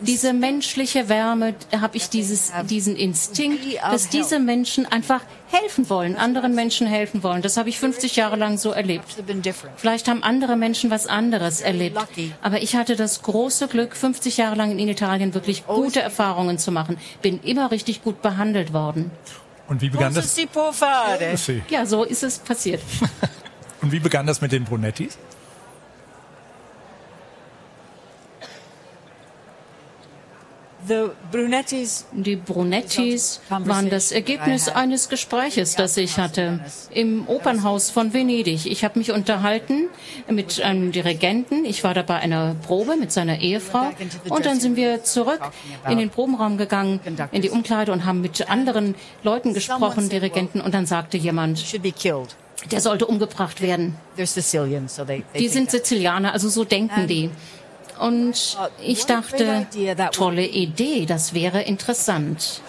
Diese 0.00 0.32
menschliche 0.32 1.08
Wärme, 1.08 1.54
habe 1.80 1.96
ich 1.96 2.08
dieses, 2.08 2.52
diesen 2.68 2.96
Instinkt, 2.96 3.60
dass 3.82 4.08
diese 4.08 4.38
Menschen 4.38 4.86
einfach 4.86 5.22
helfen 5.50 5.90
wollen, 5.90 6.16
anderen 6.16 6.54
Menschen 6.54 6.86
helfen 6.86 7.22
wollen. 7.22 7.42
Das 7.42 7.56
habe 7.56 7.68
ich 7.68 7.78
50 7.78 8.16
Jahre 8.16 8.36
lang 8.36 8.56
so 8.56 8.70
erlebt. 8.70 9.16
Vielleicht 9.76 10.08
haben 10.08 10.22
andere 10.22 10.56
Menschen 10.56 10.90
was 10.90 11.06
anderes 11.06 11.60
erlebt. 11.60 11.98
Aber 12.42 12.62
ich 12.62 12.76
hatte 12.76 12.96
das 12.96 13.22
große 13.22 13.68
Glück, 13.68 13.96
50 13.96 14.36
Jahre 14.36 14.56
lang 14.56 14.78
in 14.78 14.88
Italien 14.88 15.34
wirklich 15.34 15.66
gute 15.66 16.00
Erfahrungen 16.00 16.58
zu 16.58 16.70
machen. 16.72 16.98
Bin 17.22 17.40
immer 17.42 17.70
richtig 17.70 18.02
gut 18.02 18.22
behandelt 18.22 18.72
worden. 18.72 19.10
Und 19.70 19.80
wie 19.82 19.88
begann 19.88 20.12
das? 20.12 20.34
Ja, 21.68 21.86
so 21.86 22.02
ist 22.02 22.24
es 22.24 22.40
passiert. 22.40 22.82
Und 23.82 23.92
wie 23.92 24.00
begann 24.00 24.26
das 24.26 24.40
mit 24.40 24.50
den 24.50 24.64
Brunettis? 24.64 25.16
Die 32.12 32.36
Brunettis 32.36 33.40
waren 33.48 33.90
das 33.90 34.12
Ergebnis 34.12 34.68
eines 34.68 35.08
Gespräches, 35.08 35.76
das 35.76 35.96
ich 35.96 36.18
hatte 36.18 36.60
im 36.92 37.28
Opernhaus 37.28 37.90
von 37.90 38.12
Venedig. 38.12 38.66
Ich 38.66 38.84
habe 38.84 38.98
mich 38.98 39.12
unterhalten 39.12 39.88
mit 40.28 40.60
einem 40.60 40.90
Dirigenten. 40.90 41.64
Ich 41.64 41.84
war 41.84 41.94
da 41.94 42.02
bei 42.02 42.16
einer 42.16 42.56
Probe 42.66 42.96
mit 42.96 43.12
seiner 43.12 43.38
Ehefrau. 43.40 43.90
Und 44.28 44.46
dann 44.46 44.58
sind 44.58 44.76
wir 44.76 45.04
zurück 45.04 45.40
in 45.88 45.98
den 45.98 46.10
Probenraum 46.10 46.56
gegangen, 46.56 46.98
in 47.30 47.42
die 47.42 47.50
Umkleide 47.50 47.92
und 47.92 48.04
haben 48.04 48.20
mit 48.20 48.50
anderen 48.50 48.96
Leuten 49.22 49.54
gesprochen, 49.54 50.08
Dirigenten. 50.08 50.60
Und 50.60 50.74
dann 50.74 50.86
sagte 50.86 51.16
jemand, 51.16 51.64
der 52.70 52.80
sollte 52.80 53.06
umgebracht 53.06 53.62
werden. 53.62 53.96
Die 54.18 55.48
sind 55.48 55.70
Sizilianer, 55.70 56.32
also 56.32 56.48
so 56.48 56.64
denken 56.64 57.06
die. 57.06 57.30
Und 58.00 58.56
ich 58.82 59.04
dachte, 59.04 59.66
tolle 60.12 60.46
Idee, 60.46 61.04
das 61.04 61.34
wäre 61.34 61.60
interessant. 61.62 62.62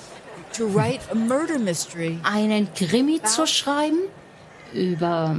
Einen 2.24 2.74
Krimi 2.74 3.22
zu 3.24 3.48
schreiben 3.48 4.00
über 4.74 5.38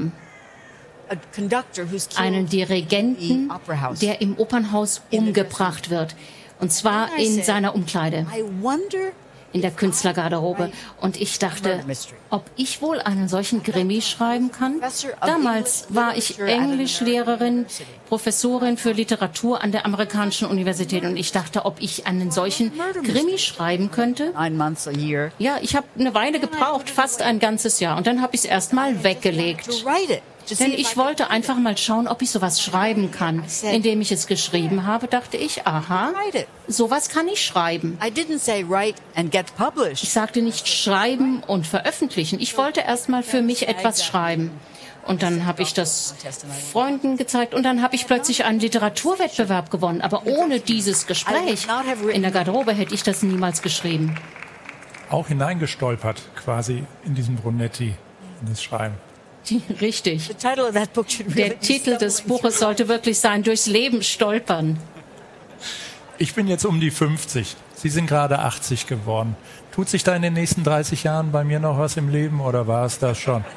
einen 2.17 2.49
Dirigenten, 2.49 3.53
der 4.01 4.21
im 4.23 4.39
Opernhaus 4.39 5.03
umgebracht 5.11 5.91
wird. 5.91 6.17
Und 6.59 6.73
zwar 6.73 7.19
in 7.19 7.43
seiner 7.43 7.75
Umkleide 7.75 8.27
in 9.53 9.61
der 9.63 9.71
Künstlergarderobe. 9.71 10.71
Und 11.01 11.21
ich 11.21 11.39
dachte, 11.39 11.81
ob 12.31 12.45
ich 12.57 12.81
wohl 12.83 13.01
einen 13.01 13.29
solchen 13.29 13.63
Krimi 13.63 14.01
schreiben 14.01 14.51
kann? 14.53 14.81
Damals 15.21 15.87
war 15.91 16.17
ich 16.17 16.39
Englischlehrerin, 16.39 17.67
Professorin 18.09 18.77
für 18.77 18.93
Literatur 18.93 19.63
an 19.63 19.73
der 19.73 19.85
amerikanischen 19.87 20.49
Universität 20.49 21.05
und 21.05 21.17
ich 21.17 21.33
dachte, 21.33 21.65
ob 21.65 21.81
ich 21.81 22.07
einen 22.07 22.31
solchen 22.31 22.73
Krimi 23.05 23.39
schreiben 23.39 23.91
könnte. 23.91 24.33
Ja, 25.39 25.59
ich 25.61 25.77
habe 25.77 25.87
eine 25.99 26.15
Weile 26.15 26.41
gebraucht, 26.41 26.89
fast 26.91 27.23
ein 27.23 27.39
ganzes 27.39 27.81
Jahr. 27.81 27.97
Und 27.97 28.07
dann 28.07 28.23
habe 28.23 28.35
ich 28.35 28.43
es 28.43 28.45
erst 28.47 28.73
mal 28.73 29.03
weggelegt. 29.05 29.69
Denn 30.59 30.73
ich 30.73 30.97
wollte 30.97 31.31
einfach 31.31 31.57
mal 31.57 31.77
schauen, 31.77 32.09
ob 32.09 32.23
ich 32.23 32.31
sowas 32.31 32.63
schreiben 32.63 33.11
kann. 33.11 33.45
Indem 33.63 34.01
ich 34.01 34.13
es 34.13 34.27
geschrieben 34.27 34.87
habe, 34.87 35.07
dachte 35.09 35.37
ich, 35.37 35.67
aha, 35.67 36.13
sowas 36.69 37.09
kann 37.09 37.29
ich 37.29 37.45
schreiben. 37.45 37.99
Ich 39.93 40.11
sagte 40.11 40.43
nicht 40.43 40.69
schreiben 40.69 41.43
und 41.47 41.67
veröffentlichen. 41.67 42.41
Ich 42.41 42.57
wollte 42.57 42.81
erst 42.81 43.09
mal 43.09 43.23
für 43.23 43.43
mich 43.43 43.69
etwas 43.69 44.05
schreiben. 44.05 44.51
Und 45.05 45.23
dann 45.23 45.47
habe 45.47 45.63
ich 45.63 45.75
das 45.75 46.15
Freunden 46.71 47.17
gezeigt 47.17 47.55
und 47.55 47.65
dann 47.65 47.83
habe 47.83 47.97
ich 47.97 48.07
plötzlich 48.07 48.45
einen 48.45 48.61
Literaturwettbewerb 48.61 49.71
gewonnen. 49.71 50.01
Aber 50.01 50.27
ohne 50.27 50.61
dieses 50.61 51.07
Gespräch 51.07 51.67
in 52.13 52.23
der 52.23 52.31
Garderobe 52.31 52.73
hätte 52.73 52.95
ich 52.95 53.03
das 53.03 53.23
niemals 53.23 53.63
geschrieben. 53.63 54.15
Auch 55.11 55.29
hineingestolpert 55.29 56.23
quasi 56.37 56.85
in 57.05 57.15
diesem 57.15 57.37
Brunetti, 57.37 57.95
in 58.41 58.49
das 58.49 58.63
Schreiben. 58.63 58.95
Richtig. 59.81 60.31
Der 60.43 61.61
Titel 61.61 61.97
des 61.99 62.23
Buches 62.23 62.59
sollte 62.59 62.89
wirklich 62.89 63.19
sein, 63.19 63.43
durchs 63.43 63.67
Leben 63.67 64.03
stolpern. 64.03 64.79
Ich 66.19 66.35
bin 66.35 66.47
jetzt 66.47 66.65
um 66.65 66.81
die 66.81 66.91
50. 66.91 67.57
Sie 67.75 67.89
sind 67.89 68.07
gerade 68.07 68.39
80 68.39 68.87
geworden. 68.87 69.37
Tut 69.73 69.89
sich 69.89 70.05
da 70.05 70.15
in 70.15 70.23
den 70.23 70.35
nächsten 70.35 70.63
30 70.63 71.03
Jahren 71.05 71.33
bei 71.33 71.43
mir 71.43 71.59
noch 71.59 71.79
was 71.79 71.97
im 71.97 72.09
Leben 72.09 72.41
oder 72.41 72.67
war 72.67 72.87
es 72.87 72.99
das 72.99 73.19
schon? 73.19 73.45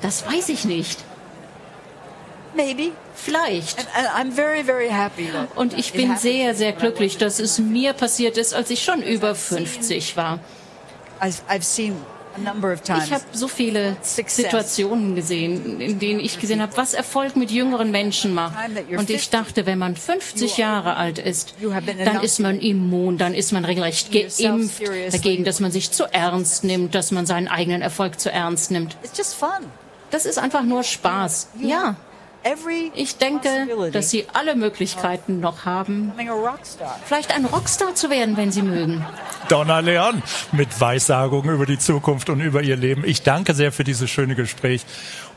Das 0.00 0.26
weiß 0.26 0.48
ich 0.48 0.64
nicht. 0.64 1.04
Maybe. 2.56 2.92
Vielleicht. 3.14 3.78
And 3.94 4.08
I'm 4.08 4.32
very, 4.32 4.64
very 4.64 4.88
happy 4.88 5.28
Und 5.54 5.76
ich 5.76 5.92
bin 5.92 6.16
sehr, 6.16 6.54
sehr 6.54 6.72
glücklich, 6.72 7.18
dass 7.18 7.40
es 7.40 7.58
mir 7.58 7.92
passiert 7.92 8.38
ist, 8.38 8.54
als 8.54 8.70
ich 8.70 8.82
schon 8.82 9.02
über 9.02 9.34
50 9.34 10.16
war. 10.16 10.40
I've 11.20 11.62
seen 11.62 11.96
ich 12.36 13.12
habe 13.12 13.24
so 13.32 13.48
viele 13.48 13.96
Situationen 14.02 15.14
gesehen, 15.14 15.80
in 15.80 15.98
denen 15.98 16.20
ich 16.20 16.40
gesehen 16.40 16.60
habe, 16.60 16.76
was 16.76 16.94
Erfolg 16.94 17.36
mit 17.36 17.50
jüngeren 17.50 17.90
Menschen 17.90 18.34
macht. 18.34 18.56
Und 18.96 19.10
ich 19.10 19.30
dachte, 19.30 19.66
wenn 19.66 19.78
man 19.78 19.96
50 19.96 20.56
Jahre 20.56 20.96
alt 20.96 21.18
ist, 21.18 21.54
dann 22.04 22.20
ist 22.22 22.40
man 22.40 22.58
immun, 22.58 23.18
dann 23.18 23.34
ist 23.34 23.52
man 23.52 23.64
regelrecht 23.64 24.10
geimpft 24.12 24.82
dagegen, 25.12 25.44
dass 25.44 25.60
man 25.60 25.70
sich 25.70 25.90
zu 25.90 26.04
ernst 26.12 26.64
nimmt, 26.64 26.94
dass 26.94 27.10
man 27.10 27.26
seinen 27.26 27.48
eigenen 27.48 27.82
Erfolg 27.82 28.20
zu 28.20 28.30
ernst 28.30 28.70
nimmt. 28.70 28.96
Das 30.10 30.26
ist 30.26 30.38
einfach 30.38 30.62
nur 30.62 30.82
Spaß. 30.82 31.48
Ja. 31.60 31.96
Ich 32.94 33.16
denke, 33.16 33.48
dass 33.92 34.10
Sie 34.10 34.26
alle 34.32 34.54
Möglichkeiten 34.54 35.40
noch 35.40 35.64
haben, 35.64 36.12
vielleicht 37.06 37.34
ein 37.34 37.46
Rockstar 37.46 37.94
zu 37.94 38.10
werden, 38.10 38.36
wenn 38.36 38.52
Sie 38.52 38.62
mögen. 38.62 39.04
Donna 39.48 39.80
Leon 39.80 40.22
mit 40.52 40.80
Weissagungen 40.80 41.54
über 41.54 41.66
die 41.66 41.78
Zukunft 41.78 42.28
und 42.28 42.40
über 42.40 42.62
ihr 42.62 42.76
Leben. 42.76 43.04
Ich 43.04 43.22
danke 43.22 43.54
sehr 43.54 43.72
für 43.72 43.84
dieses 43.84 44.10
schöne 44.10 44.34
Gespräch 44.34 44.84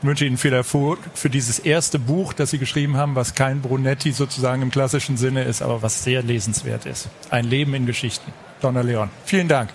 und 0.02 0.08
wünsche 0.08 0.26
Ihnen 0.26 0.36
viel 0.36 0.52
Erfolg 0.52 0.98
für 1.14 1.30
dieses 1.30 1.58
erste 1.58 1.98
Buch, 1.98 2.32
das 2.32 2.50
Sie 2.50 2.58
geschrieben 2.58 2.96
haben, 2.96 3.14
was 3.14 3.34
kein 3.34 3.62
Brunetti 3.62 4.12
sozusagen 4.12 4.62
im 4.62 4.70
klassischen 4.70 5.16
Sinne 5.16 5.44
ist, 5.44 5.62
aber 5.62 5.82
was 5.82 6.04
sehr 6.04 6.22
lesenswert 6.22 6.86
ist. 6.86 7.08
Ein 7.30 7.44
Leben 7.44 7.74
in 7.74 7.86
Geschichten. 7.86 8.32
Donna 8.60 8.82
Leon. 8.82 9.10
Vielen 9.24 9.48
Dank. 9.48 9.70